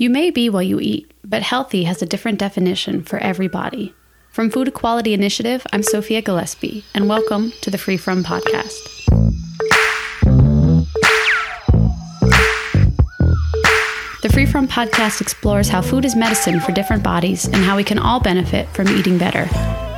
[0.00, 3.92] You may be what you eat, but healthy has a different definition for every body.
[4.30, 8.80] From Food Equality Initiative, I'm Sophia Gillespie, and welcome to the Free From Podcast.
[14.22, 17.84] The Free From Podcast explores how food is medicine for different bodies and how we
[17.84, 19.48] can all benefit from eating better.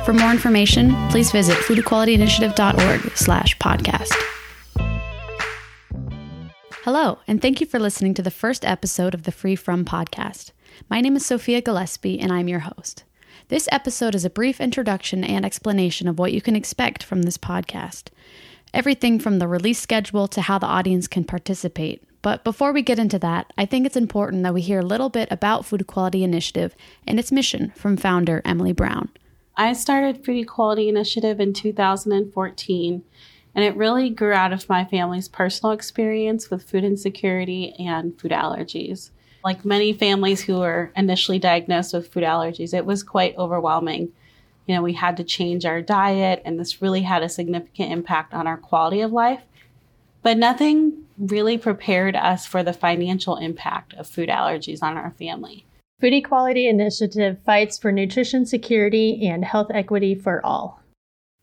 [0.03, 4.32] For more information, please visit foodequalityinitiative.org slash podcast.
[6.83, 10.51] Hello, and thank you for listening to the first episode of the Free From podcast.
[10.89, 13.05] My name is Sophia Gillespie, and I'm your host.
[13.47, 17.37] This episode is a brief introduction and explanation of what you can expect from this
[17.37, 18.09] podcast.
[18.73, 22.03] Everything from the release schedule to how the audience can participate.
[22.21, 25.07] But before we get into that, I think it's important that we hear a little
[25.07, 26.75] bit about Food Equality Initiative
[27.07, 29.09] and its mission from founder Emily Brown.
[29.55, 33.03] I started Food Equality Initiative in 2014
[33.55, 38.31] and it really grew out of my family's personal experience with food insecurity and food
[38.31, 39.11] allergies.
[39.43, 44.11] Like many families who were initially diagnosed with food allergies, it was quite overwhelming.
[44.65, 48.33] You know, we had to change our diet, and this really had a significant impact
[48.33, 49.41] on our quality of life.
[50.21, 55.65] But nothing really prepared us for the financial impact of food allergies on our family.
[55.99, 60.82] Food Equality Initiative fights for nutrition security and health equity for all.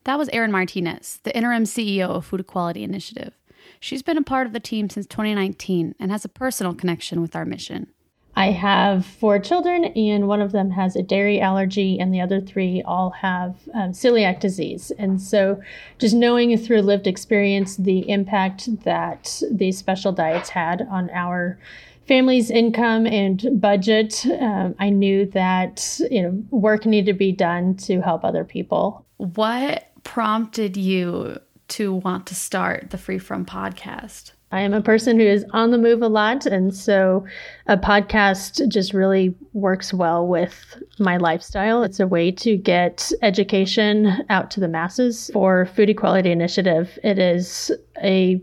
[0.04, 3.34] That was Erin Martinez, the interim CEO of Food Equality Initiative.
[3.80, 7.36] She's been a part of the team since 2019 and has a personal connection with
[7.36, 7.88] our mission.
[8.36, 12.40] I have four children, and one of them has a dairy allergy, and the other
[12.40, 14.92] three all have um, celiac disease.
[14.98, 15.60] And so,
[15.98, 21.58] just knowing through lived experience the impact that these special diets had on our
[22.06, 27.74] family's income and budget, um, I knew that you know work needed to be done
[27.78, 29.04] to help other people.
[29.16, 34.33] What prompted you to want to start the Free From podcast?
[34.50, 36.47] I am a person who is on the move a lot.
[36.47, 37.25] And so
[37.69, 41.84] a podcast just really works well with my lifestyle.
[41.84, 46.98] It's a way to get education out to the masses for Food Equality Initiative.
[47.05, 47.70] It is
[48.02, 48.42] a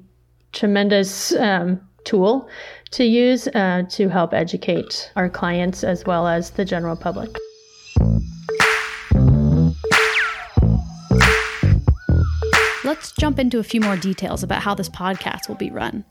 [0.54, 2.48] tremendous um, tool
[2.92, 7.38] to use uh, to help educate our clients as well as the general public.
[12.88, 16.06] Let's jump into a few more details about how this podcast will be run.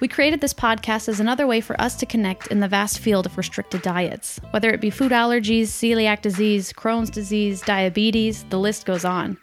[0.00, 3.26] We created this podcast as another way for us to connect in the vast field
[3.26, 8.86] of restricted diets, whether it be food allergies, celiac disease, Crohn's disease, diabetes, the list
[8.86, 9.36] goes on.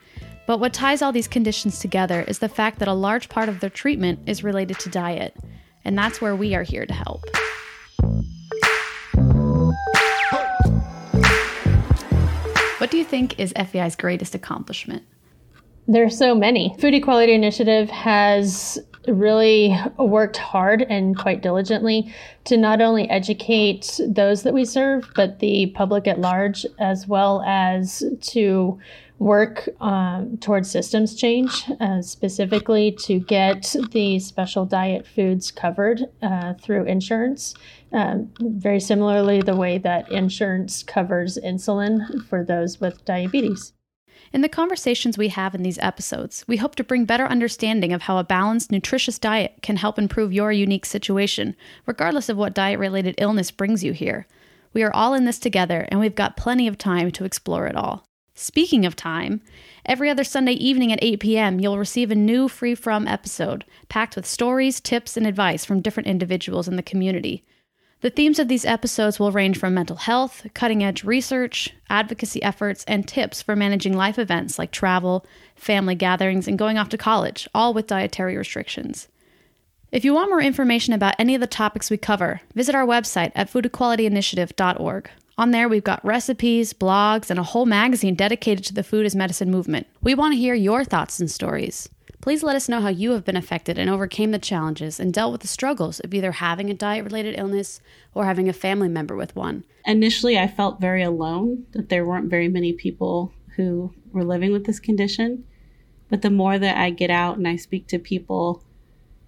[0.47, 3.59] But what ties all these conditions together is the fact that a large part of
[3.59, 5.38] their treatment is related to diet,
[5.86, 7.24] and that's where we are here to help.
[12.80, 15.03] What do you think is FEI's greatest accomplishment?
[15.88, 16.75] There's so many.
[16.80, 22.14] Food Equality Initiative has really worked hard and quite diligently
[22.46, 27.41] to not only educate those that we serve, but the public at large, as well
[27.46, 28.80] as to
[29.18, 36.53] work um, towards systems change, uh, specifically to get the special diet foods covered uh,
[36.56, 37.53] through insurance.
[37.91, 43.74] Um, very similarly, the way that insurance covers insulin for those with diabetes.
[44.34, 48.03] In the conversations we have in these episodes, we hope to bring better understanding of
[48.03, 51.53] how a balanced, nutritious diet can help improve your unique situation,
[51.86, 54.28] regardless of what diet related illness brings you here.
[54.74, 57.75] We are all in this together, and we've got plenty of time to explore it
[57.75, 58.06] all.
[58.34, 59.41] Speaking of time,
[59.86, 64.16] every other Sunday evening at 8 p.m., you'll receive a new Free From episode packed
[64.16, 67.44] with stories, tips, and advice from different individuals in the community.
[68.01, 72.84] The themes of these episodes will range from mental health, cutting edge research, advocacy efforts,
[72.88, 75.23] and tips for managing life events like travel,
[75.56, 79.07] family gatherings, and going off to college, all with dietary restrictions.
[79.91, 83.31] If you want more information about any of the topics we cover, visit our website
[83.35, 85.09] at foodequalityinitiative.org.
[85.38, 89.16] On there, we've got recipes, blogs, and a whole magazine dedicated to the food as
[89.16, 89.85] medicine movement.
[90.01, 91.88] We want to hear your thoughts and stories.
[92.22, 95.32] Please let us know how you have been affected and overcame the challenges and dealt
[95.32, 97.82] with the struggles of either having a diet related illness
[98.14, 99.64] or having a family member with one.
[99.86, 104.66] Initially, I felt very alone, that there weren't very many people who were living with
[104.66, 105.46] this condition.
[106.09, 108.64] But the more that I get out and I speak to people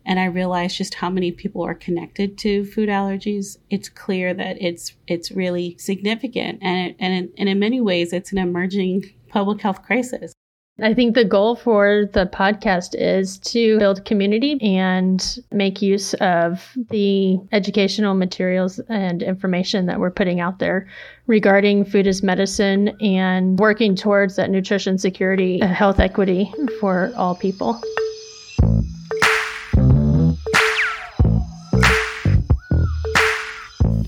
[0.06, 4.62] and I realize just how many people are connected to food allergies, it's clear that
[4.62, 9.62] it's it's really significant and it, and, and in many ways it's an emerging public
[9.62, 10.34] health crisis.
[10.82, 16.68] I think the goal for the podcast is to build community and make use of
[16.90, 20.88] the educational materials and information that we're putting out there
[21.28, 27.80] regarding food as medicine and working towards that nutrition security, health equity for all people.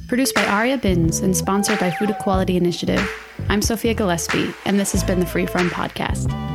[0.07, 3.07] Produced by Aria Bins and sponsored by Food Equality Initiative.
[3.49, 6.54] I'm Sophia Gillespie, and this has been the Free From Podcast.